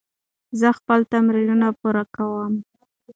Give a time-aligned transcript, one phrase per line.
[0.59, 2.53] زه خپل تمرینونه پوره کوم.